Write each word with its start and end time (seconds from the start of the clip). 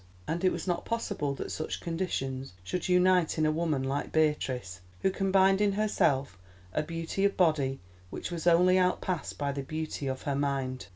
And 0.27 0.43
was 0.45 0.63
it 0.63 0.67
not 0.67 0.83
possible 0.83 1.35
that 1.35 1.51
such 1.51 1.79
conditions 1.79 2.53
should 2.63 2.89
unite 2.89 3.37
in 3.37 3.45
a 3.45 3.51
woman 3.51 3.83
like 3.83 4.11
Beatrice, 4.11 4.81
who 5.03 5.11
combined 5.11 5.61
in 5.61 5.73
herself 5.73 6.39
a 6.73 6.81
beauty 6.81 7.23
of 7.23 7.37
body 7.37 7.79
which 8.09 8.31
was 8.31 8.47
only 8.47 8.77
outpassed 8.79 9.37
by 9.37 9.51
the 9.51 9.61
beauty 9.61 10.07
of 10.07 10.23
her 10.23 10.33
mind? 10.35 10.87